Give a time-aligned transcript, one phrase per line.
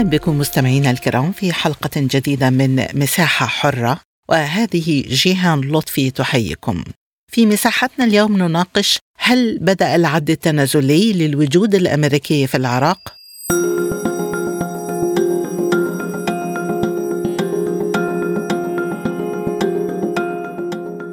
[0.00, 6.84] أهلا بكم مستمعينا الكرام في حلقة جديدة من مساحة حرة وهذه جيهان لطفي تحييكم
[7.32, 12.98] في مساحتنا اليوم نناقش هل بدأ العد التنازلي للوجود الأمريكي في العراق؟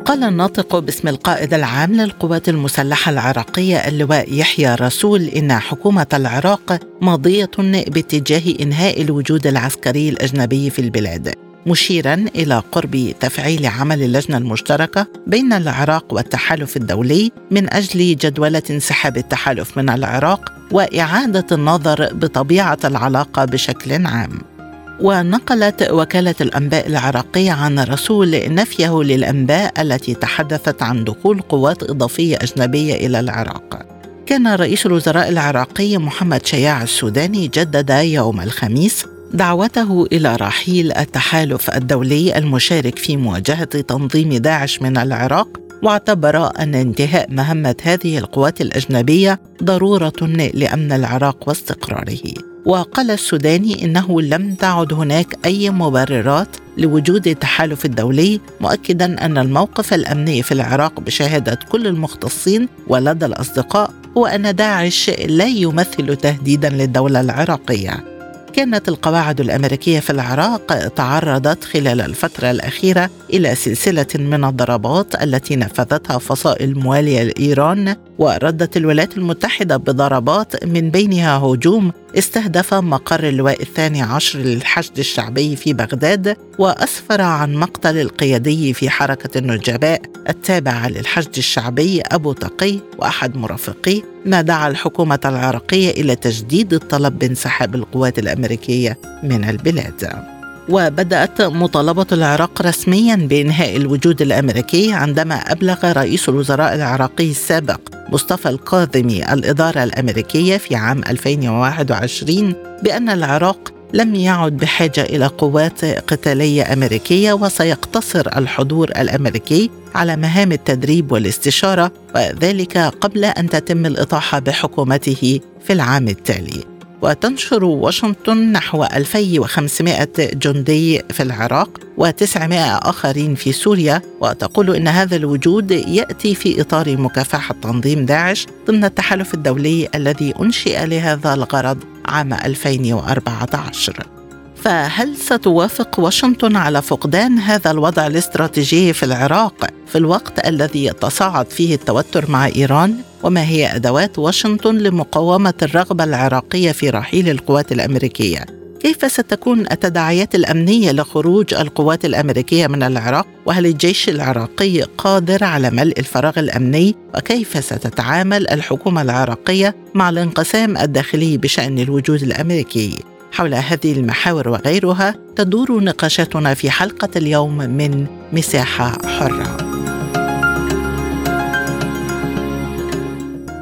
[0.08, 7.50] قال الناطق باسم القائد العام للقوات المسلحة العراقية اللواء يحيى رسول إن حكومة العراق ماضية
[7.88, 11.34] باتجاه إنهاء الوجود العسكري الأجنبي في البلاد
[11.66, 19.18] مشيرا إلى قرب تفعيل عمل اللجنة المشتركة بين العراق والتحالف الدولي من أجل جدوله انسحاب
[19.18, 24.57] التحالف من العراق وإعادة النظر بطبيعة العلاقة بشكل عام.
[25.02, 32.96] ونقلت وكالة الأنباء العراقية عن رسول نفيه للأنباء التي تحدثت عن دخول قوات إضافية أجنبية
[33.08, 33.86] إلى العراق.
[34.26, 42.38] كان رئيس الوزراء العراقي محمد شياع السوداني جدد يوم الخميس دعوته إلى رحيل التحالف الدولي
[42.38, 50.14] المشارك في مواجهة تنظيم داعش من العراق واعتبر أن انتهاء مهمة هذه القوات الأجنبية ضرورة
[50.54, 52.34] لأمن العراق واستقراره.
[52.66, 60.44] وقال السوداني إنه لم تعد هناك أي مبررات لوجود التحالف الدولي مؤكدا أن الموقف الأمني
[60.44, 68.17] في العراق بشهادة كل المختصين ولدى الأصدقاء هو أن داعش لا يمثل تهديدا للدولة العراقية.
[68.54, 76.18] كانت القواعد الأمريكية في العراق تعرضت خلال الفترة الأخيرة إلى سلسلة من الضربات التي نفذتها
[76.18, 84.40] فصائل مواليه لايران وردت الولايات المتحدة بضربات من بينها هجوم استهدف مقر اللواء الثاني عشر
[84.40, 92.34] للحشد الشعبي في بغداد وأسفر عن مقتل القيادي في حركة النجباء التابعه للحشد الشعبي أبو
[92.34, 100.37] تقي وأحد مرافقيه ما دعا الحكومة العراقية إلى تجديد الطلب بانسحاب القوات الأمريكية من البلاد.
[100.70, 107.80] وبدأت مطالبة العراق رسميا بإنهاء الوجود الأمريكي عندما أبلغ رئيس الوزراء العراقي السابق
[108.10, 116.74] مصطفى القاضمي الإدارة الأمريكية في عام 2021 بأن العراق لم يعد بحاجة إلى قوات قتالية
[116.74, 125.74] أمريكية وسيقتصر الحضور الأمريكي على مهام التدريب والاستشارة وذلك قبل أن تتم الإطاحة بحكومته في
[125.74, 126.77] العام التالي.
[127.02, 132.54] وتنشر واشنطن نحو 2500 جندي في العراق و900
[132.88, 139.34] آخرين في سوريا وتقول إن هذا الوجود يأتي في إطار مكافحة تنظيم داعش ضمن التحالف
[139.34, 144.17] الدولي الذي أنشئ لهذا الغرض عام 2014
[144.64, 151.76] فهل ستوافق واشنطن على فقدان هذا الوضع الاستراتيجي في العراق في الوقت الذي يتصاعد فيه
[151.76, 158.46] التوتر مع إيران؟ وما هي أدوات واشنطن لمقاومة الرغبة العراقية في رحيل القوات الأمريكية؟
[158.80, 166.00] كيف ستكون التداعيات الأمنية لخروج القوات الأمريكية من العراق؟ وهل الجيش العراقي قادر على ملء
[166.00, 172.98] الفراغ الأمني؟ وكيف ستتعامل الحكومة العراقية مع الانقسام الداخلي بشأن الوجود الأمريكي؟
[173.38, 179.58] حول هذه المحاور وغيرها تدور نقاشاتنا في حلقة اليوم من مساحة حرة.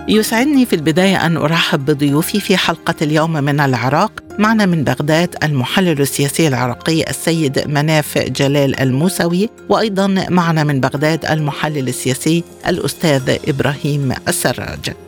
[0.07, 4.11] يسعدني في البداية أن أرحب بضيوفي في حلقة اليوم من العراق.
[4.39, 11.87] معنا من بغداد المحلل السياسي العراقي السيد مناف جلال الموسوي وأيضا معنا من بغداد المحلل
[11.87, 15.04] السياسي الأستاذ إبراهيم السراج.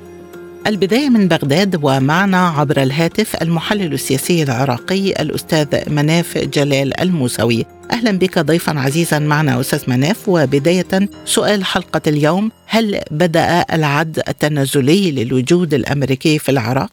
[0.68, 8.40] البداية من بغداد ومعنا عبر الهاتف المحلل السياسي العراقي الأستاذ مناف جلال الموسوي أهلا بك
[8.40, 10.92] ضيفا عزيزا معنا أستاذ مناف وبداية
[11.26, 16.92] سؤال حلقة اليوم هل بدأ العد التنازلي للوجود الأمريكي في العراق؟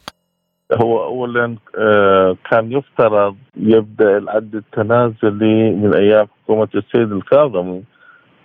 [0.73, 7.83] هو اولا آه، كان يفترض يبدأ العد التنازلي من أيام حكومة السيد الكاظمي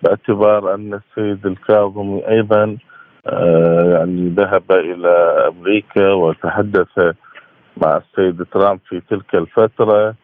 [0.03, 2.77] باعتبار أن السيد الكاظمي أيضا
[3.27, 5.09] يعني ذهب إلى
[5.49, 7.15] أمريكا وتحدث
[7.77, 10.15] مع السيد ترامب في تلك الفترة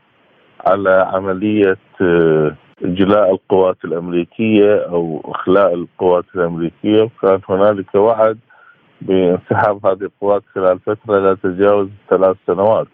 [0.66, 7.02] على عملية آه، إجلاء القوات الأمريكية أو إخلاء القوات الأمريكية.
[7.02, 8.38] وكان هنالك وعد
[9.00, 12.86] بانسحاب هذه القوات خلال فترة لا تتجاوز ثلاث سنوات.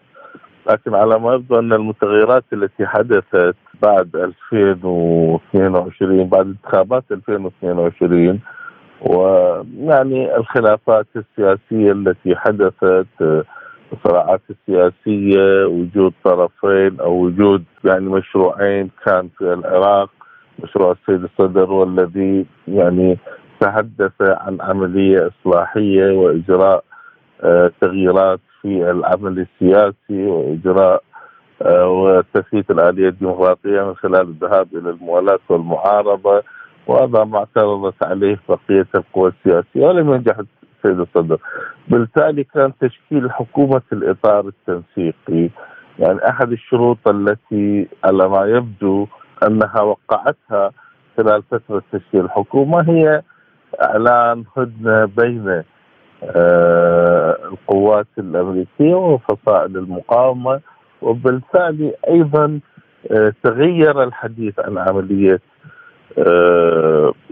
[0.69, 8.39] لكن على ما يبدو أن المتغيرات التي حدثت بعد 2022 بعد انتخابات 2022
[9.03, 13.45] ويعني الخلافات السياسية التي حدثت
[13.93, 20.09] الصراعات السياسيه وجود طرفين أو وجود يعني مشروعين كان في العراق
[20.63, 23.17] مشروع السيد الصدر والذي يعني
[23.59, 26.83] تحدث عن عملية إصلاحية وإجراء
[27.43, 31.03] آه، تغييرات في العمل السياسي وإجراء
[31.61, 36.43] آه، وتثبيت الآلية الديمقراطية من خلال الذهاب إلى الموالاه والمعارضة.
[36.87, 41.37] وهذا ما اعترضت عليه بقية القوى السياسية ولم ينجح السيد الصدر.
[41.87, 45.49] بالتالي كان تشكيل حكومة الإطار التنسيقي
[45.99, 49.07] يعني أحد الشروط التي على ما يبدو
[49.47, 50.71] أنها وقعتها
[51.17, 53.21] خلال فترة تشكيل الحكومة هي
[53.81, 55.63] إعلان هدنة بين
[56.23, 60.59] آه، القوات الأمريكية وفصائل المقاومة
[61.01, 62.59] وبالتالي أيضا
[63.11, 65.39] آه، تغير الحديث عن عملية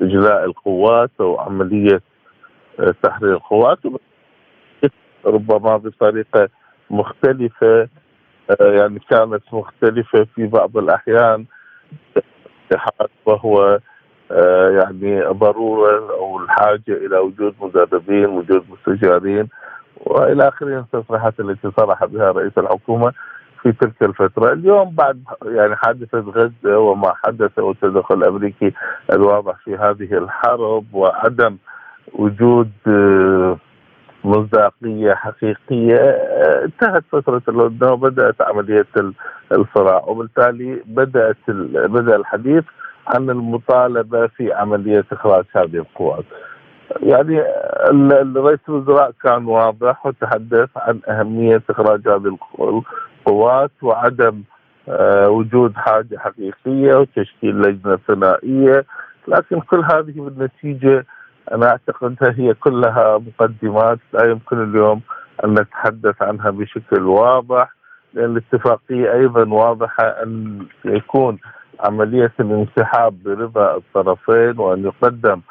[0.01, 2.01] إجلاء القوات أو عملية
[3.03, 3.79] تحرير القوات.
[5.25, 6.49] ربما بطريقة
[6.89, 7.87] مختلفة
[8.61, 11.45] يعني كانت مختلفة في بعض الأحيان.
[13.25, 13.79] وهو
[14.31, 19.49] آه، يعني ضرورة أو الحاجة إلى وجود مدربين وجود مستشارين
[19.97, 23.13] وإلى اخره التصريحات التي صرح بها رئيس الحكومة.
[23.63, 28.73] في تلك الفترة، اليوم بعد يعني حادثة غزة وما حدث والتدخل الأمريكي
[29.13, 31.57] الواضح في هذه الحرب وعدم
[32.13, 33.57] وجود آه،
[34.23, 38.85] مصداقية حقيقية آه، انتهت فترة الهدنه وبدأت عملية
[39.51, 41.37] الصراع وبالتالي بدأت
[41.73, 42.63] بدأ الحديث
[43.07, 46.25] عن المطالبة في عملية إخراج هذه القوات.
[47.03, 47.43] يعني
[48.37, 52.37] رئيس الوزراء كان واضح وتحدث عن أهمية إخراج هذه
[53.21, 54.43] القوات وعدم
[54.89, 58.85] آه، وجود حاجة حقيقية وتشكيل لجنة ثنائية.
[59.27, 61.05] لكن كل هذه بالنتيجة
[61.51, 65.01] أنا أعتقد هي كلها مقدمات لا يمكن اليوم
[65.45, 67.75] أن نتحدث عنها بشكل واضح
[68.13, 71.39] لأن الاتفاقية أيضا واضحة أن يكون
[71.79, 75.41] عملية الانسحاب برضا الطرفين وأن يقدم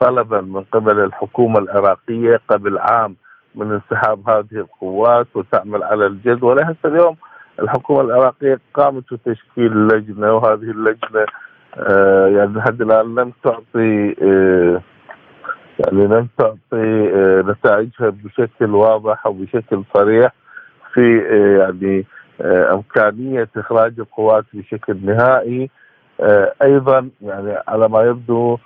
[0.00, 3.16] طلبا من قبل الحكومة العراقية قبل عام
[3.54, 7.16] من انسحاب هذه القوات وتعمل على الجد ولهذا اليوم
[7.62, 11.26] الحكومة العراقية قامت بتشكيل لجنة وهذه اللجنة
[11.76, 14.80] آه يعني لحد الآن لم تعطي آه
[15.78, 20.32] يعني لم تعطي آه نتائجها بشكل واضح وبشكل صريح
[20.94, 21.18] في
[21.58, 22.06] يعني
[22.72, 25.70] إمكانية إخراج القوات بشكل نهائي.
[26.62, 28.58] أيضا يعني على ما يبدو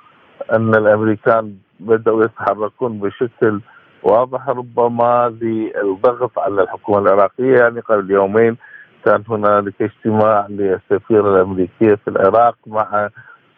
[0.53, 3.61] أن الأمريكان بدأوا يتحركون بشكل
[4.05, 8.56] واضح ربما للضغط على الحكومة العراقية يعني قبل يومين
[9.05, 13.09] كان هنالك اجتماع للسفيره الامريكيه في العراق مع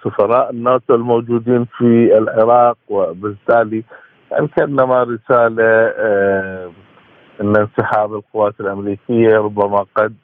[0.05, 3.85] سفراء الناتو الموجودين في العراق وبالتالي
[4.31, 5.65] يعني كانما رسالة
[5.99, 6.71] آه،
[7.41, 10.15] إن انسحاب القوات الأمريكية ربما قد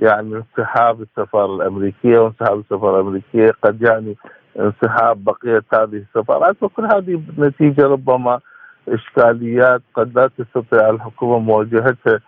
[0.00, 4.16] يعني انسحاب السفارة الأمريكية وانسحاب السفارة الأمريكية قد يعني
[4.60, 8.40] انسحاب بقية هذه السفارات وكل هذه نتيجة ربما
[8.94, 12.20] اشكاليات قد لا تستطيع الحكومة مواجهتها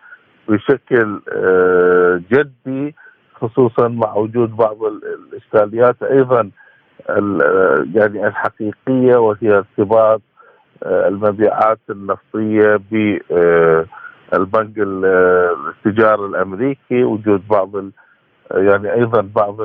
[0.48, 2.94] بشكل آه، جدي
[3.34, 6.50] خصوصا مع وجود بعض الاشكاليات أيضا
[7.94, 10.22] يعني الحقيقية وهي ارتباط
[10.82, 13.86] آه، المبيعات النفطية ب آه،
[14.34, 17.70] البنك التجاري الأمريكي وجود بعض
[18.54, 19.56] يعني أيضا بعض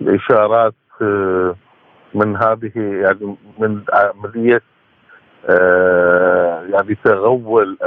[0.00, 1.54] الإشارات آه،
[2.14, 4.71] من هذه يعني من عملية آه،
[6.72, 7.78] يعني تغول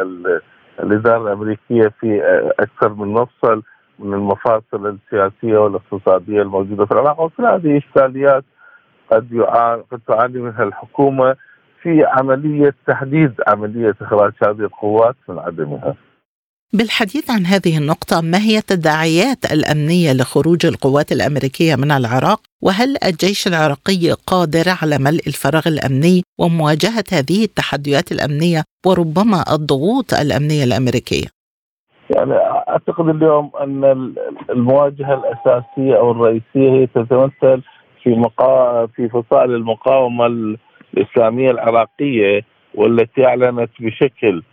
[0.79, 2.21] الإدارة الأمريكية في
[2.59, 3.63] أكثر من مفصل
[3.99, 8.43] من المفاصل السياسية والاقتصادية الموجودة في العراق وكل هذه اشكاليات
[9.11, 9.41] قد
[9.91, 11.35] قد تعاني منها الحكومة
[11.81, 15.95] في عملية تحديد عملية إخراج هذه القوات من عدمها
[16.73, 23.47] بالحديث عن هذه النقطة ما هي التداعيات الأمنية لخروج القوات الأمريكية من العراق؟ وهل الجيش
[23.47, 31.27] العراقي قادر على ملء الفراغ الأمني ومواجهة هذه التحديات الأمنية وربما الضغوط الأمنية الأمريكية؟
[32.15, 32.33] يعني
[32.69, 34.13] أعتقد اليوم أن
[34.49, 37.61] المواجهة الأساسية أو الرئيسية هي تتمثل
[38.03, 38.85] في مقا...
[38.85, 40.25] في فصائل المقاومة
[40.93, 42.41] الإسلامية العراقية
[42.75, 44.43] والتي أعلنت بشكل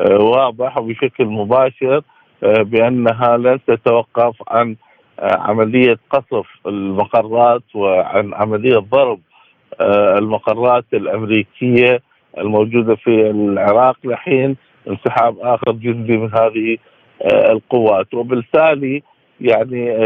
[0.00, 2.02] آه، واضح وبشكل مباشر
[2.42, 4.76] آه، بأنها لن تتوقف عن
[5.18, 9.20] عملية قصف المقرات وعن عملية ضرب
[10.18, 12.02] المقرات الأمريكية
[12.38, 14.56] الموجودة في العراق لحين
[14.88, 16.76] انسحاب آخر جندي من هذه
[17.50, 18.14] القوات.
[18.14, 19.02] وبالتالي
[19.40, 19.96] يعني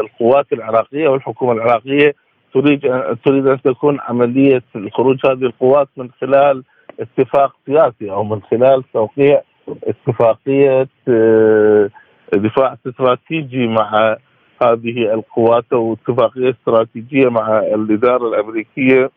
[0.00, 2.14] القوات العراقية والحكومة العراقية
[2.54, 2.80] تريد
[3.24, 6.64] تريد أن تكون عملية خروج هذه القوات من خلال
[7.00, 11.90] اتفاق سياسي أو من خلال توقيع اتفاقية آه،
[12.34, 14.16] دفاع استراتيجي مع
[14.62, 19.10] هذه القوات أو اتفاقية استراتيجية مع الإدارة الأمريكية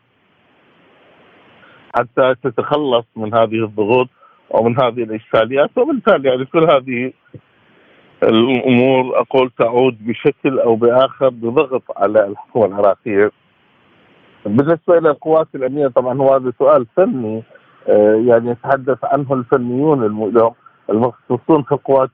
[1.94, 4.08] حتى تتخلص من هذه الضغوط
[4.50, 7.12] ومن هذه الإشكاليات وبالتالي يعني كل هذه
[8.22, 13.30] الأمور أقول تعود بشكل أو بآخر بضغط على الحكومة العراقية.
[14.46, 17.42] بالنسبة إلى القوات الأمنية طبعا هو هذا سؤال فني
[17.88, 20.04] آه، يعني يتحدث عنه الفنيون
[20.90, 22.10] المختصون في القوات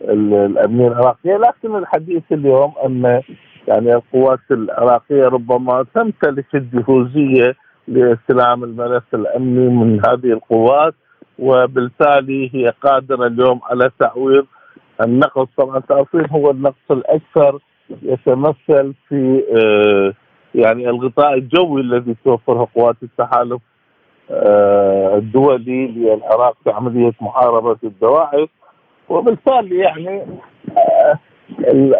[0.00, 3.22] الامنيه العراقيه لكن الحديث اليوم أن
[3.68, 7.54] يعني القوات العراقية ربما تمتلك الجهوزية
[7.88, 10.94] لاستلام الملف الأمني من هذه القوات
[11.38, 14.46] وبالتالي هي قادرة اليوم على تعويض
[15.04, 17.58] النقص طبعا تعرفين هو النقص الأكثر
[18.02, 20.12] يتمثل في آه،
[20.54, 23.62] يعني الغطاء الجوي الذي توفره قوات التحالف
[24.30, 28.48] آه، الدولي للعراق في عملية محاربة الدواعش.
[29.10, 30.22] وبالتالي يعني
[30.78, 31.18] آه،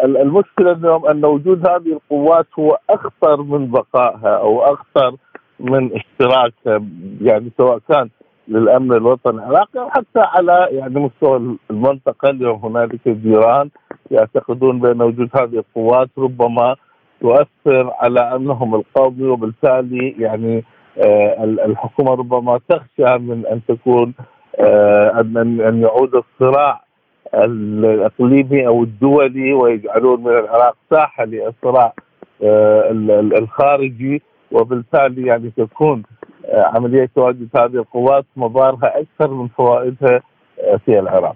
[0.05, 5.15] المشكلة اليوم أن وجود هذه القوات هو أخطر من بقائها أو أخطر
[5.59, 6.85] من اشتراكها
[7.21, 8.09] يعني سواء كان
[8.47, 9.33] للأمن الوطني.
[9.39, 13.69] العراقي أو حتى على يعني مستوى المنطقة اليوم هنالك جيران
[14.11, 16.75] يعتقدون بأن وجود هذه القوات ربما
[17.21, 20.63] تؤثر على امنهم القومي وبالتالي يعني
[20.97, 24.13] آه الحكومة ربما تخشى من أن تكون
[24.59, 26.81] آه ان أن يعود الصراع
[27.35, 31.93] الأقليمي أو الدولي ويجعلون من العراق ساحة للصراع
[32.43, 32.91] آه
[33.37, 34.21] الخارجي
[34.51, 36.03] وبالتالي يعني تكون
[36.45, 40.21] آه، عملية تواجد هذه القوات مضارها أكثر من فوائدها
[40.59, 41.35] آه، في العراق.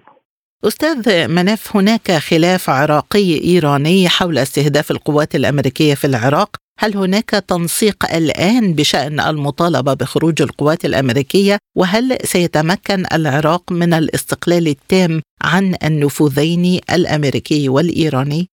[0.67, 8.15] أستاذ مناف هناك خلاف عراقي إيراني حول استهداف القوات الأمريكية في العراق، هل هناك تنسيق
[8.15, 17.69] الآن بشأن المطالبة بخروج القوات الأمريكية؟ وهل سيتمكن العراق من الاستقلال التام عن النفوذين الأمريكي
[17.69, 18.49] والإيراني؟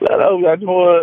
[0.00, 1.00] لا لا يعني هو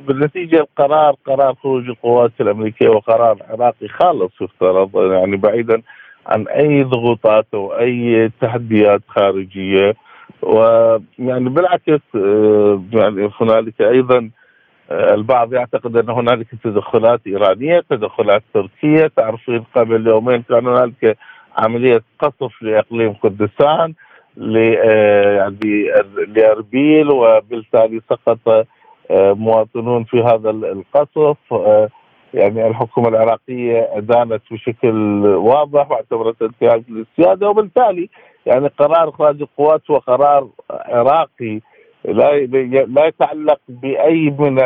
[0.00, 5.82] بالنتيجة القرار قرار خروج القوات الأمريكية وقرار عراقي خالص يفترض يعني بعيدا
[6.26, 9.94] عن أي ضغوطات أو أي تحديات خارجية
[10.42, 14.30] ويعني بالعكس آه، يعني هنالك أيضا
[14.90, 21.18] آه، البعض يعتقد أن هنالك تدخلات إيرانية، تدخلات تركية، تعرفين قبل يومين كان هنالك
[21.56, 24.09] عملية قصف لإقليم كردستان آه،
[26.26, 28.66] لأربيل وبالتالي سقط
[29.10, 31.36] آه، مواطنون في هذا القصف.
[31.52, 31.88] آه،
[32.34, 38.08] يعني الحكومة العراقية أدانت بشكل واضح واعتبرت انتهاك للسيادة وبالتالي
[38.46, 41.60] يعني قرار اخراج القوات هو قرار عراقي
[42.04, 42.36] لا
[42.86, 44.58] لا يتعلق بأي من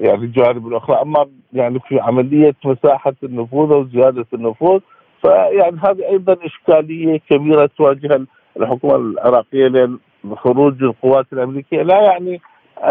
[0.00, 1.02] يعني الجوانب الأخرى.
[1.02, 4.80] أما يعني في عملية مساحة النفوذ أو زيادة النفوذ
[5.22, 8.26] فيعني هذه أيضا إشكالية كبيرة تواجه
[8.58, 9.98] الحكومة العراقية لأن
[10.36, 12.40] خروج القوات الأمريكية لا يعني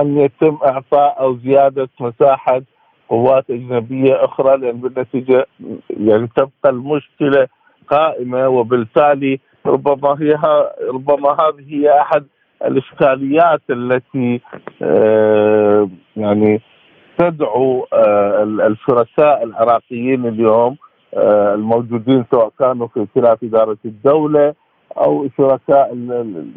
[0.02, 2.62] أن يتم إعطاء أو زيادة مساحة
[3.10, 5.46] قوات أجنبية أخرى لأن بالنتيجة
[5.90, 7.48] يعني تبقى المشكلة
[7.88, 10.40] قائمة وبالتالي ربما هي
[10.90, 12.26] ربما هذه هي أحد
[12.66, 14.42] الإشكاليات التي
[14.82, 16.62] آه، يعني
[17.18, 20.78] تدعو آه، الشركاء العراقيين اليوم
[21.14, 24.54] آه، الموجودين سواء كانوا في خلاف إدارة الدولة
[24.98, 25.98] أو شركاء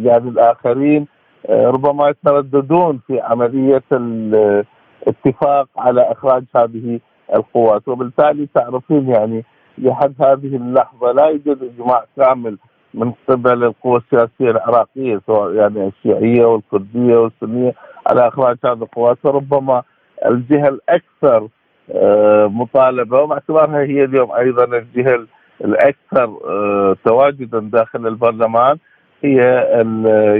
[0.00, 1.06] يعني الآخرين
[1.49, 7.00] آه، ربما يترددون في عملية الاتفاق على إخراج هذه
[7.35, 7.88] القوات.
[7.88, 9.44] وبالتالي تعرفين يعني
[9.78, 12.59] لحد هذه اللحظة لا يوجد إجماع كامل
[12.94, 17.75] من قبل القوى السياسية العراقية سواء يعني الشيعية والكردية والسنية
[18.06, 19.18] على إخراج هذه القوات.
[19.23, 19.82] فربما
[20.26, 21.49] الجهة الأكثر
[21.92, 25.26] آه، مطالبة وباعتبارها هي اليوم أيضا الجهة
[25.64, 28.76] الأكثر آه، تواجدا داخل البرلمان
[29.25, 29.37] هي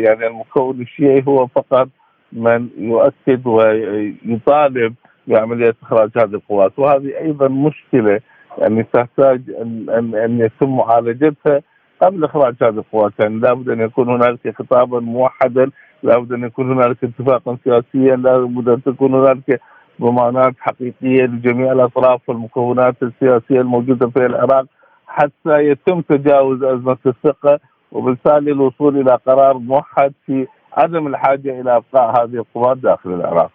[0.05, 1.89] يعني المكون الشيعي هو فقط
[2.33, 4.95] من يؤكد ويطالب
[5.27, 6.79] بعملية إخراج هذه القوات.
[6.79, 8.21] وهذه أيضا مشكلة
[8.59, 11.63] يعني تحتاج أن أن, أن يتم معالجتها
[12.03, 13.13] قبل إخراج هذه القوات.
[13.19, 15.71] يعني لابد أن يكون هنالك خطابا موحدا
[16.03, 19.61] لابد أن يكون هنالك اتفاقا سياسيا لابد أن تكون هنالك
[20.01, 24.67] ضمانات حقيقية لجميع الأطراف والمكونات السياسية الموجودة في العراق.
[25.11, 27.61] حتى يتم تجاوز أزمة الثقة
[27.93, 33.51] وبالتالي الوصول إلى قرار موحد في عدم الحاجة إلى أبقاء هذه القوات داخل العراق.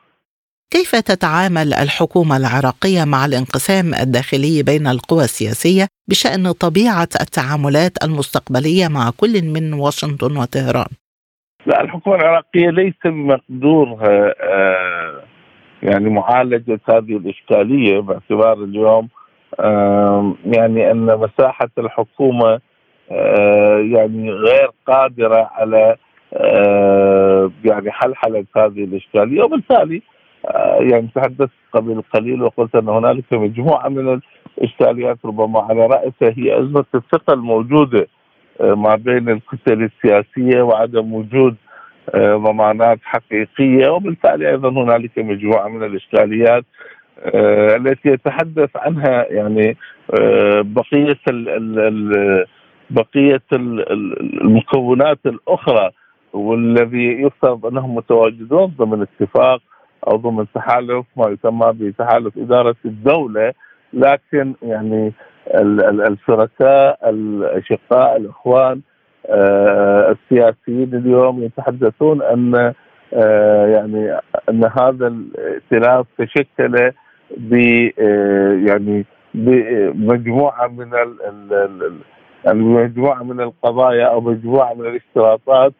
[0.72, 9.10] كيف تتعامل الحكومة العراقية مع الانقسام الداخلي بين القوى السياسية بشأن طبيعة التعاملات المستقبلية مع
[9.18, 10.92] كل من واشنطن وطهران؟
[11.66, 15.24] لا الحكومة العراقية ليس مقدورها آه،
[15.84, 19.08] يعني معالجة هذه الإشكالية باعتبار اليوم
[20.46, 22.60] يعني أن مساحة الحكومة
[23.12, 25.96] آه، يعني غير قادرة على
[27.66, 30.02] يعني حلحله هذه الاشكاليه وبالتالي
[30.80, 34.22] يعني تحدثت قبل قليل وقلت أن هنالك مجموعة من
[34.58, 38.08] الإشكاليات ربما على رأسها هي أزمة الثقة الموجودة
[38.60, 41.56] ما بين الكتل السياسية وعدم وجود
[42.16, 43.90] آه، ضمانات حقيقية.
[43.90, 46.66] وبالتالي أيضا هنالك مجموعة من الإشكاليات آه،
[47.76, 49.78] التي يتحدث عنها يعني
[50.20, 51.20] آه، بقية
[52.90, 55.92] بقية المكونات الأخرى
[56.34, 59.62] والذي يفترض أنهم متواجدون ضمن اتفاق
[60.08, 63.54] أو ضمن تحالف ما يسمى بتحالف إدارة الدولة
[63.94, 65.14] لكن يعني
[66.10, 68.82] الشركاء الأشقاء الإخوان
[69.30, 72.74] آه، السياسيين اليوم يتحدثون أن
[73.14, 74.20] آه، يعني
[74.50, 76.92] أن هذا الائتلاف تشكل
[77.38, 77.54] ب
[78.00, 80.92] آه، يعني بمجموعه من
[82.46, 85.74] يعني مجموعة من القضايا أو مجموعة من الاشتراطات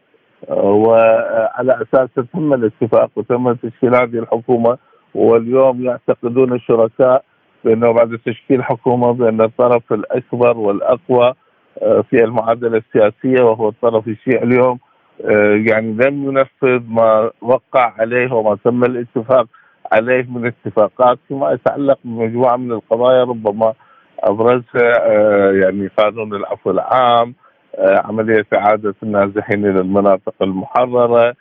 [0.50, 4.78] وعلى أساس تم الاتفاق وتم تشكيل هذه الحكومة
[5.16, 7.24] واليوم يعتقدون الشركاء
[7.64, 11.34] بأنه بعد تشكيل حكومة بأن الطرف الأكبر والأقوى
[11.82, 14.80] آه، في المعادلة السياسية وهو الطرف الشيعي اليوم
[15.26, 19.48] آه، يعني لم ينفذ ما وقع عليه وما تم الاتفاق
[19.92, 23.74] عليه من اتفاقات فيما يتعلق بمجموعة من القضايا ربما
[24.20, 27.34] أبرزها آه، يعني قانون العفو العام
[27.80, 31.34] عملية إعادة النازحين إلى المناطق المحررة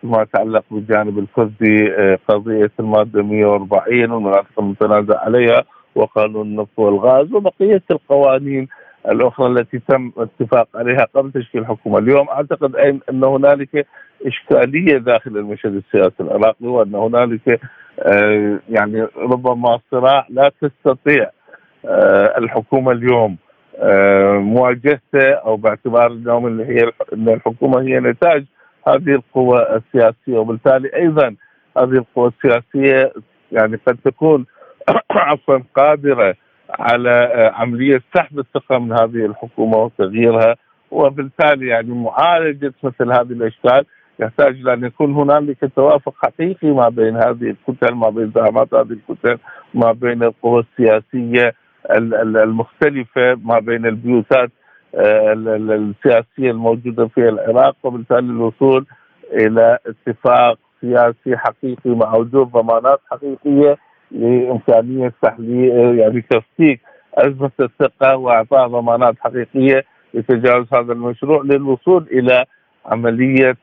[0.00, 1.88] فيما يتعلق بالجانب الكردي
[2.28, 8.68] قضية المادة 140 والمناطق المتنازع عليها وقانون النفط والغاز وبقية القوانين
[9.08, 12.76] الأخرى التي تم الاتفاق عليها قبل تشكيل الحكومة، اليوم أعتقد
[13.10, 13.86] أن هنالك
[14.26, 17.60] إشكالية داخل المشهد السياسي العراقي وأن هنالك
[18.00, 21.30] آه، يعني ربما صراع لا تستطيع
[21.84, 23.36] آه، الحكومة اليوم
[23.78, 28.44] آه، مواجهته أو باعتبار اليوم اللي هي إن الحكومة هي نتاج
[28.88, 30.38] هذه القوى السياسية.
[30.38, 31.36] وبالتالي أيضا
[31.78, 33.12] هذه القوى السياسية
[33.52, 34.46] يعني قد تكون
[35.10, 36.34] عفوا قادرة
[36.70, 40.56] على عملية سحب الثقة من هذه الحكومة وتغييرها.
[40.90, 43.84] وبالتالي يعني معالجة مثل هذه الأشكال
[44.20, 48.92] يحتاج إلى أن يكون هنالك توافق حقيقي ما بين هذه الكتل ما بين زعامات هذه
[48.92, 49.38] الكتل
[49.74, 51.54] ما بين القوى السياسية
[51.90, 54.50] المختلفة ما بين البيوتات
[54.94, 58.86] آه، السياسية الموجودة في العراق وبالتالي الوصول
[59.32, 63.76] إلى اتفاق سياسي حقيقي مع وجود ضمانات حقيقية
[64.10, 66.80] لإمكانية تحليل يعني تفكيك
[67.14, 72.44] أزمة الثقة وإعطاء ضمانات حقيقية لتجاوز هذا المشروع للوصول إلى
[72.86, 73.56] عملية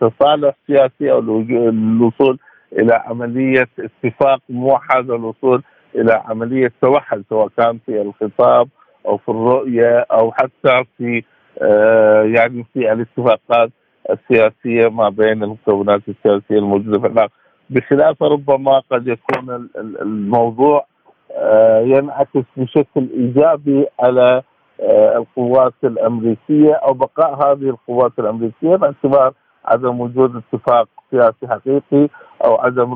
[0.00, 2.38] تصالح سياسي أو الوصول
[2.72, 5.62] إلى عملية اتفاق موحد والوصول
[5.94, 8.68] إلى عملية توحد سواء كان في الخطاب
[9.06, 11.22] أو في الرؤية أو حتى في
[11.62, 13.70] آه يعني في الاتفاقات
[14.10, 17.30] السياسية ما بين المكونات السياسية الموجودة في العراق.
[17.70, 20.86] بخلاف ربما قد يكون الموضوع
[21.36, 24.42] آه، ينعكس بشكل إيجابي على
[25.16, 29.32] القوات الأمريكية أو بقاء هذه القوات الأمريكية باعتبار
[29.64, 32.08] عدم وجود اتفاق سياسي حقيقي
[32.44, 32.92] أو عدم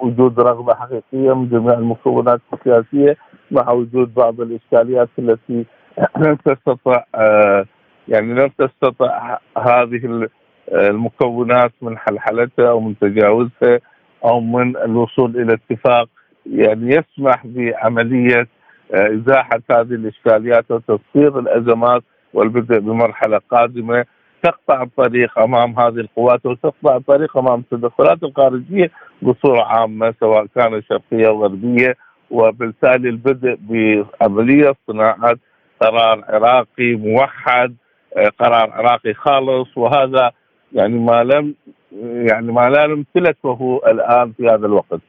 [0.00, 3.16] وجود رغبة حقيقية من جميع المكونات السياسية
[3.50, 5.64] مع وجود بعض الإشكاليات التي
[6.24, 7.64] لم تستطع آه،
[8.08, 10.28] يعني لم تستطع هذه
[10.72, 13.80] المكونات من حلحلتها أو من تجاوزها
[14.24, 16.08] أو من الوصول إلى اتفاق
[16.46, 18.59] يعني يسمح بعملية آه،
[18.94, 22.02] إزاحة هذه الإشكاليات وتصفير الأزمات
[22.34, 24.04] والبدء بمرحلة قادمة
[24.42, 28.90] تقطع الطريق أمام هذه القوات وتقطع الطريق أمام التدخلات الخارجية
[29.22, 31.96] بصورة عامة سواء كانت شرقية أو غربية
[32.30, 35.36] وبالتالي البدء بعملية صناعة
[35.80, 37.74] قرار عراقي موحد
[38.16, 40.32] آه، قرار عراقي خالص وهذا
[40.72, 41.54] يعني ما لم
[42.02, 45.00] يعني ما لا نمتلكه الآن في هذا الوقت.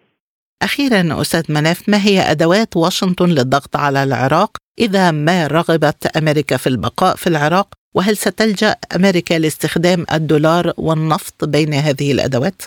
[0.62, 6.67] أخيرا أستاذ مناف ما هي أدوات واشنطن للضغط على العراق إذا ما رغبت أمريكا في
[6.67, 12.62] البقاء في العراق؟ وهل ستلجأ أمريكا لاستخدام الدولار والنفط بين هذه الأدوات؟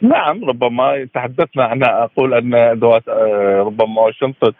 [0.00, 4.52] نعم ربما تحدثنا أنا أقول أن أدوات آه، ربما واشنطن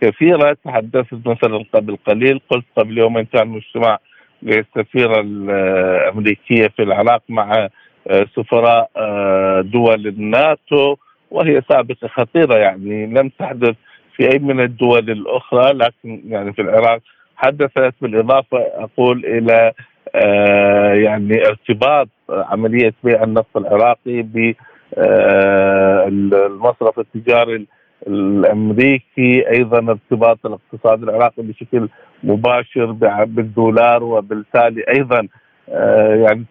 [0.00, 0.56] كثيرة.
[0.64, 3.98] تحدثت مثلا قبل قليل قلت قبل يومين كان مجتمع
[4.42, 7.68] للسفيره الأمريكية في العراق مع
[8.10, 10.96] آه، سفراء آه، دول الناتو.
[11.30, 13.74] وهي سابقه خطيرة يعني لم تحدث
[14.16, 17.00] في أي من الدول الأخرى لكن يعني في العراق
[17.36, 17.94] حدثت.
[18.00, 19.72] بالإضافة أقول إلى
[20.14, 24.22] آه، يعني ارتباط عملية بيع النفط العراقي
[26.12, 27.66] بالمصرف التجاري
[28.06, 31.88] الأمريكي أيضا ارتباط الاقتصاد العراقي بشكل
[32.24, 32.86] مباشر
[33.24, 35.28] بالدولار وبالتالي أيضا
[35.68, 36.44] آه، يعني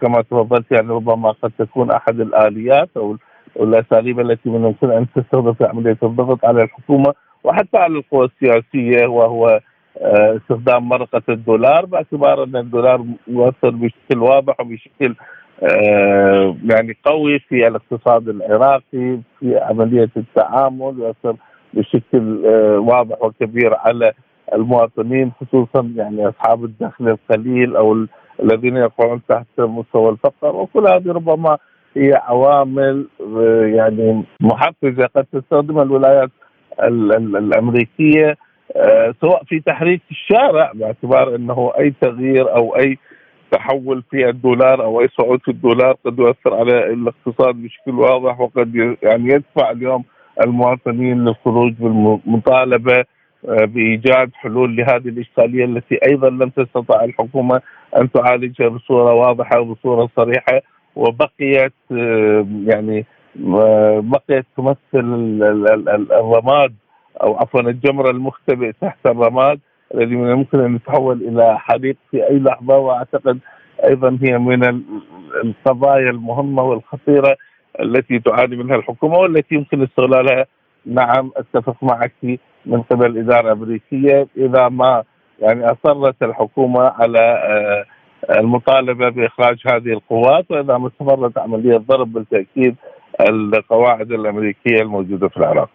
[0.00, 3.16] كما تفضلت يعني ربما قد تكون أحد الآليات أو
[3.60, 9.06] الاساليب التي من الممكن أن تستخدم في عمليه الضغط على الحكومة وحتى على القوى السياسية
[9.06, 9.60] وهو
[10.00, 15.14] آه، استخدام مرقة الدولار باعتبار أن الدولار مؤثر بشكل واضح وبشكل
[15.62, 21.36] آه، يعني قوي في الاقتصاد العراقي في عملية التعامل يؤثر
[21.74, 24.12] بشكل آه، واضح وكبير على
[24.52, 28.06] المواطنين خصوصا يعني أصحاب الدخل القليل أو
[28.42, 31.58] الذين يقعون تحت مستوى الفقر وكل هذه ربما
[31.96, 36.30] هي عوامل آه، يعني محفزة قد تستخدمها الولايات
[36.80, 38.36] الأمريكية
[39.20, 42.98] سواء في تحريك الشارع باعتبار إنه أي تغيير أو أي
[43.52, 48.96] تحول في الدولار أو أي صعود في الدولار قد يؤثر على الاقتصاد بشكل واضح وقد
[49.02, 50.04] يعني يدفع اليوم
[50.46, 53.04] المواطنين للخروج بالمطالبة
[53.48, 57.60] آه، بإيجاد حلول لهذه الإشكالية التي أيضا لم تستطع الحكومة
[57.96, 60.60] أن تعالجها بصورة واضحة وبصورة صريحة.
[60.96, 61.72] وبقيت
[62.66, 63.06] يعني
[64.00, 64.78] بقيت تمثل
[66.12, 66.74] الرماد
[67.22, 69.60] أو عفوا الجمر المختبئ تحت الرماد
[69.94, 73.38] الذي من الممكن أن يتحول إلى حديق في أي لحظة وأعتقد
[73.84, 74.82] أيضا هي من
[75.44, 77.36] القضايا المهمة والخطيرة
[77.80, 80.46] التي تعاني منها الحكومة والتي يمكن استغلالها.
[80.86, 82.12] نعم أتفق معك
[82.66, 85.02] من قبل الإدارة الأمريكية إذا ما
[85.38, 87.71] يعني أصرت الحكومة على آه،
[88.30, 92.76] المطالبة بإخراج هذه القوات وإذا ما استمرت عملية ضرب بالتأكيد
[93.20, 95.70] القواعد الأمريكية الموجودة في العراق.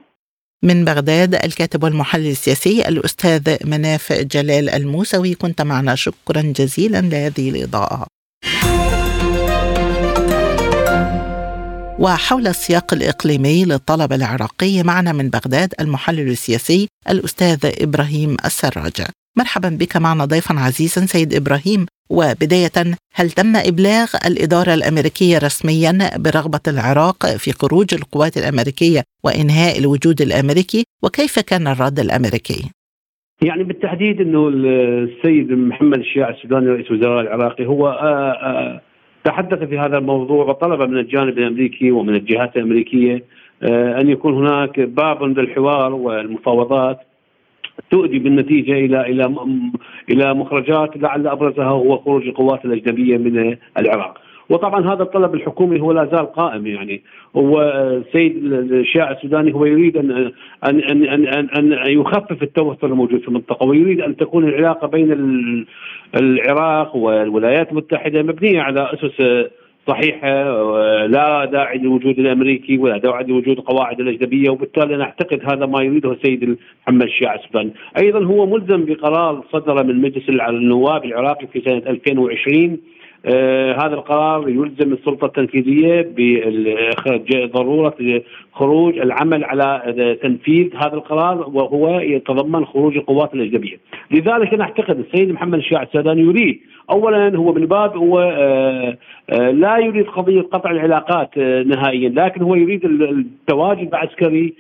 [0.63, 5.33] من بغداد الكاتب والمحلل السياسي الأستاذ مناف جلال الموسوي.
[5.33, 5.95] كنت معنا.
[5.95, 8.07] شكرا جزيلا لهذه الإضاءة.
[11.99, 19.05] وحول السياق الإقليمي للطلب العراقي معنا من بغداد المحلل السياسي الأستاذ إبراهيم السراج.
[19.37, 21.85] مرحبا بك معنا ضيفا عزيزا سيد إبراهيم.
[22.09, 22.77] وبداية
[23.13, 30.83] هل تم إبلاغ الإدارة الأمريكية رسميا برغبة العراق في خروج القوات الأمريكية وإنهاء الوجود الأمريكي
[31.03, 32.71] وكيف كان الرد الأمريكي؟
[33.41, 38.81] يعني بالتحديد إنه السيد محمد الشياع السوداني رئيس وزراء العراقي هو آآ آآ
[39.23, 43.23] تحدث في هذا الموضوع وطلب من الجانب الأمريكي ومن الجهات الأمريكية
[43.99, 46.99] أن يكون هناك باب للحوار والمفاوضات
[47.91, 49.35] تؤدي بالنتيجة إلى إلى
[50.09, 54.17] إلى مخرجات لعل أبرزها هو خروج القوات الأجنبية من العراق.
[54.49, 57.01] وطبعا هذا الطلب الحكومي هو لا زال قائم يعني
[57.35, 60.31] هو السيد الشياع السوداني هو يريد ان
[60.67, 65.11] ان ان ان, أن يخفف التوتر الموجود في المنطقة ويريد أن تكون العلاقة بين
[66.15, 69.47] العراق والولايات المتحدة مبنية على أسس
[69.87, 70.27] صحيحة
[71.05, 76.11] لا داعي لوجود الأمريكي ولا داعي لوجود القواعد الأجنبية وبالتالي أنا أعتقد هذا ما يريده
[76.11, 81.81] السيد محمد الشيع السوداني، أيضا هو ملزم بقرار صدر من مجلس النواب العراقي في سنة
[81.87, 82.77] 2020
[83.25, 86.13] آه هذا القرار يلزم السلطة التنفيذية
[87.07, 88.21] بضرورة
[88.51, 93.77] خروج العمل على تنفيذ هذا القرار وهو يتضمن خروج القوات الأجنبية.
[94.11, 98.97] لذلك أنا أعتقد السيد محمد الشيع السوداني يريد اولا هو من باب هو آه،
[99.29, 104.53] آه، لا يريد قضية قطع العلاقات آه، نهائيا لكن هو يريد التواجد العسكري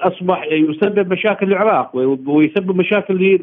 [0.00, 1.90] أصبح يسبب مشاكل العراق
[2.26, 3.38] ويسبب مشاكل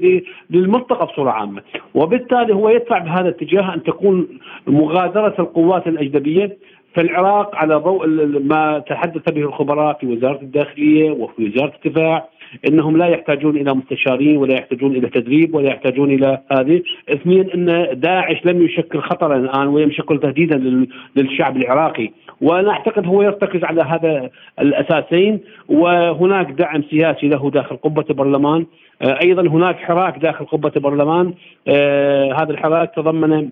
[0.49, 1.61] للمنطقة بصورة عامة.
[1.95, 4.27] وبالتالي هو يدفع بهذا الاتجاه أن تكون
[4.67, 6.57] مغادرة القوات الأجنبية
[6.93, 8.07] في العراق على ضوء
[8.39, 12.29] ما تحدث به الخبراء في وزارة الداخلية وفي وزارة الدفاع.
[12.67, 17.99] إنهم لا يحتاجون إلى مستشارين ولا يحتاجون إلى تدريب ولا يحتاجون إلى هذه، اثنين إن
[17.99, 22.09] داعش لم يشكل خطرا الآن ولم يشكل تهديدا للشعب العراقي،
[22.41, 25.39] وأنا أعتقد هو يرتكز على هذا الأساسين.
[25.69, 28.65] وهناك دعم سياسي له داخل قبة البرلمان،
[29.01, 31.33] أيضا هناك حراك داخل قبة البرلمان،
[31.67, 33.49] آه، هذا الحراك تضمن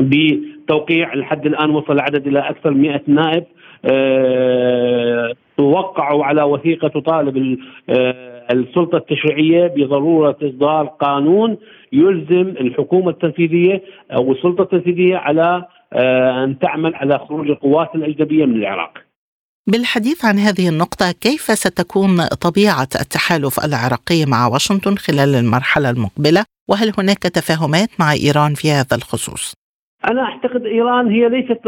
[0.00, 3.44] بتوقيع لحد الآن وصل العدد إلى أكثر من 100 نائب
[3.84, 11.56] آه، وقعوا على وثيقة تطالب آه، السلطة التشريعية بضرورة إصدار قانون
[11.92, 18.56] يلزم الحكومة التنفيذية أو السلطة التنفيذية على آه، أن تعمل على خروج القوات الأجنبية من
[18.56, 18.98] العراق.
[19.66, 26.92] بالحديث عن هذه النقطة كيف ستكون طبيعة التحالف العراقي مع واشنطن خلال المرحلة المقبلة؟ وهل
[26.98, 29.63] هناك تفاهمات مع إيران في هذا الخصوص؟
[30.10, 31.60] أنا أعتقد إيران هي ليست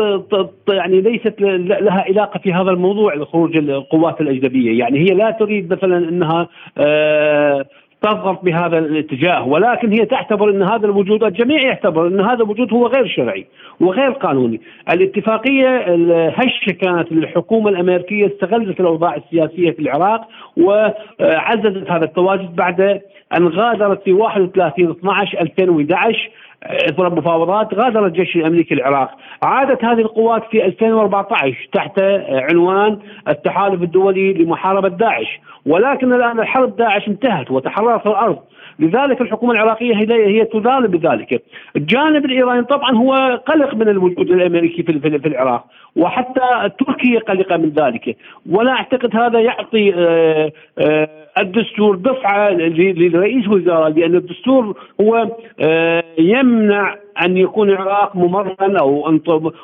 [0.69, 6.09] يعني ليست لها علاقة في هذا الموضوع لخروج القوات الأجنبية، يعني هي لا تريد مثلا
[6.09, 7.65] إنها آه،
[8.03, 12.87] تضغط بهذا الاتجاه ولكن هي تعتبر إن هذا الوجود الجميع يعتبر إن هذا الوجود هو
[12.87, 13.47] غير شرعي
[13.81, 14.61] وغير قانوني.
[14.91, 23.01] الاتفاقية الهشة كانت للحكومة الأمريكية استغلت الأوضاع السياسية في العراق وعززت هذا التواجد بعد
[23.37, 26.31] أن غادرت في 31 12 2011
[26.63, 29.11] اثر مفاوضات غادر الجيش الأمريكي العراق،
[29.43, 37.09] عادت هذه القوات في 2014 تحت عنوان التحالف الدولي لمحاربة داعش، ولكن الآن الحرب داعش
[37.09, 38.39] انتهت وتحررت الأرض،
[38.79, 41.43] لذلك الحكومة العراقية هي هي تطالب بذلك.
[41.77, 45.65] الجانب الإيراني طبعا هو قلق من الوجود الأمريكي في في العراق،
[45.97, 48.17] وحتى تركيا قلقة من ذلك،
[48.51, 55.29] ولا أعتقد هذا يعطي آه، آه، الدستور دفعه لرئيس وزراء لأن الدستور هو
[55.61, 59.19] آه، يمنع أن يكون العراق ممرا أو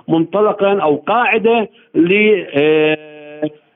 [0.09, 1.69] منطلقا أو قاعدة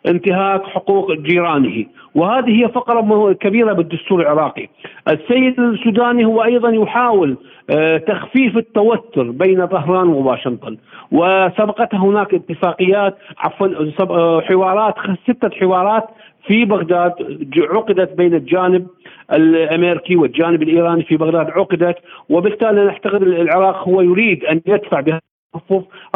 [0.04, 4.68] لانتهاك حقوق جيرانه وهذه هي فقرة كبيرة بالدستور العراقي.
[5.08, 7.36] السيد السوداني هو أيضا يحاول
[7.70, 10.76] آه، تخفيف التوتر بين طهران وواشنطن
[11.12, 13.68] وسبقت هناك اتفاقيات عفوا
[14.00, 14.94] آه، حوارات
[15.30, 16.04] ستة حوارات
[16.46, 17.12] في بغداد
[17.56, 18.86] عقدت بين الجانب
[19.32, 21.96] الأمريكي والجانب الإيراني في بغداد عقدت
[22.28, 25.20] وبالتالي نعتقد العراق هو يريد أن يدفع بها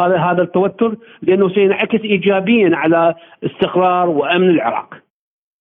[0.01, 3.15] هذا هذا التوتر لأنه سينعكس ايجابيا على
[3.45, 4.93] استقرار وأمن العراق.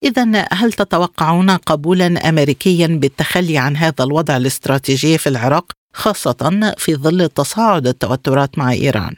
[0.04, 7.28] إذا هل تتوقعون قبولا أمريكيا بالتخلي عن هذا الوضع الاستراتيجي في العراق خاصة في ظل
[7.28, 9.14] تصاعد التوترات مع إيران؟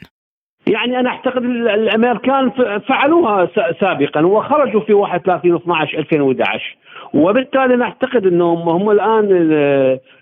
[0.67, 3.49] يعني أنا أعتقد الأمريكان فعلوها
[3.79, 6.75] سابقا وخرجوا في 31 12 2011
[7.13, 9.27] وبالتالي نعتقد إنهم هم الآن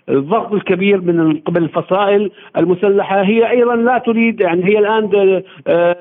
[0.08, 3.22] الضغط الكبير من قبل الفصائل المسلحة.
[3.22, 5.96] هي أيضا لا تريد يعني هي الآن آه،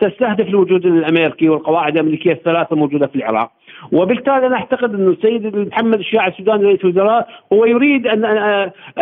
[0.00, 3.50] تستهدف الوجود الأمريكي والقواعد الأمريكية الثلاثة الموجوده في العراق.
[3.92, 8.24] وبالتالي أنا أعتقد إنه السيد محمد الشياع السوداني رئيس الوزراء هو يريد ان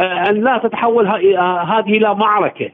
[0.02, 2.70] أن لا تتحول هذه إلى معركة.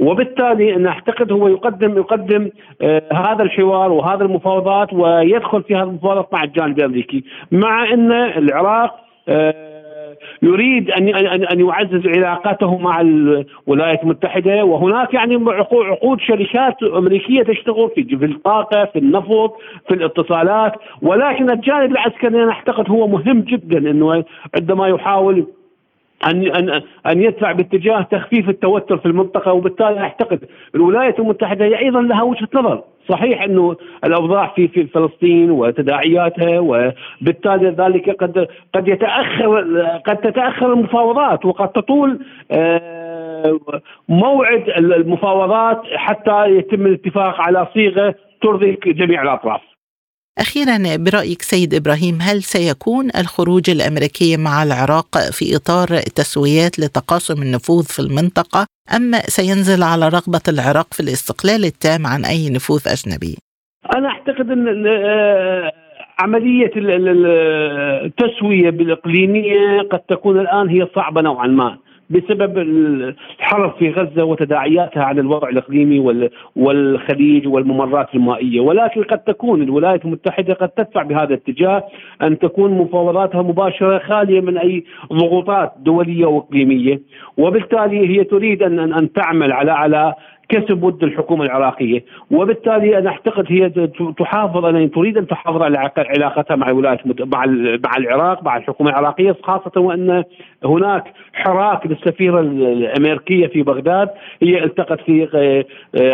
[0.00, 2.50] وبالتالي أنا أعتقد هو يقدم يقدم
[2.82, 8.96] آه هذا الحوار وهذا المفاوضات ويدخل في هذه المفاوضات مع الجانب الأمريكي مع أن العراق
[9.28, 9.68] آه
[10.42, 11.08] يريد أن
[11.44, 18.84] ان يعزز علاقاته مع الولايات المتحدة وهناك يعني عقود شركات أمريكية تشتغل في في الطاقة
[18.84, 19.56] في النفط
[19.88, 24.24] في الاتصالات ولكن الجانب العسكري أنا أعتقد هو مهم جدا إنه
[24.56, 25.46] عندما يحاول
[26.26, 30.40] أن أن أن يدفع باتجاه تخفيف التوتر في المنطقة وبالتالي أعتقد
[30.74, 37.68] الولايات المتحدة هي أيضا لها وجهة نظر صحيح أنه الأوضاع في في فلسطين وتداعياتها وبالتالي
[37.68, 42.18] ذلك قد قد يتأخر قد تتأخر المفاوضات وقد تطول
[42.50, 43.60] آه،
[44.08, 49.60] موعد المفاوضات حتى يتم الاتفاق على صيغة ترضي جميع الأطراف.
[50.38, 55.88] أخيرا برأيك سيد إبراهيم هل سيكون الخروج الأمريكي مع العراق في إطار
[56.20, 62.50] تسويات لتقاسم النفوذ في المنطقة أم سينزل على رغبة العراق في الاستقلال التام عن أي
[62.50, 63.36] نفوذ أجنبي؟
[63.96, 65.72] أنا أعتقد أن آه،
[66.18, 66.70] عملية
[68.06, 71.78] التسوية بالإقليمية قد تكون الآن هي صعبة نوعا ما
[72.10, 80.04] بسبب الحرب في غزة وتداعياتها على الوضع الإقليمي والخليج والممرات المائية، ولكن قد تكون الولايات
[80.04, 81.84] المتحدة قد تدفع بهذا الاتجاه
[82.22, 87.00] أن تكون مفاوضاتها مباشرة خالية من أي ضغوطات دولية وإقليمية،
[87.38, 90.14] وبالتالي هي تريد ان أن تعمل على على
[90.48, 92.04] كسب ود الحكومة العراقية.
[92.30, 93.68] وبالتالي أنا أعتقد هي
[94.18, 97.46] تحافظ أنا تريد أن تحافظ على علاقتها مع الولايات مع
[97.84, 100.24] مع العراق مع الحكومة العراقية خاصة وأن
[100.64, 104.08] هناك حراك للسفيره الأمريكية في بغداد.
[104.42, 105.26] هي التقت في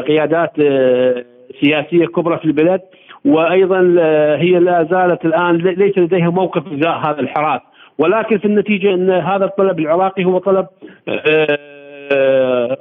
[0.09, 1.25] قيادات آه،
[1.61, 2.81] سياسية كبرى في البلد.
[3.25, 7.63] وأيضا آه، هي لا زالت الآن ليس لديها موقف إزاء هذا الحراك.
[7.99, 10.67] ولكن في النتيجة أن هذا الطلب العراقي هو طلب
[11.09, 11.59] آه،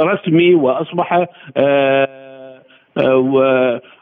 [0.01, 1.25] رسمي وأصبح
[1.57, 2.09] آه،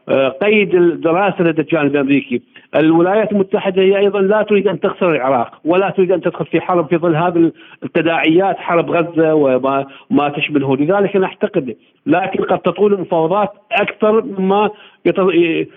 [0.10, 2.42] آه، قيد الدراسة لدى الجانب الأمريكي.
[2.76, 6.88] الولايات المتحدة هي أيضا لا تريد أن تخسر العراق ولا تريد أن تدخل في حرب
[6.88, 7.52] في ظل هذه
[7.84, 11.76] التداعيات حرب غزة وما ما تشبهه، لذلك أنا أعتقد
[12.06, 14.70] لكن قد تطول المفاوضات أكثر مما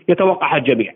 [0.08, 0.92] يتوقعها الجميع.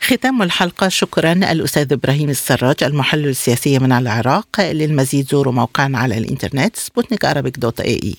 [0.00, 6.76] ختام الحلقة شكرا الأستاذ إبراهيم السراج المحلل السياسي من العراق للمزيد زوروا موقعنا على الإنترنت
[6.76, 7.24] سبوتنيك
[7.58, 8.16] dot ae.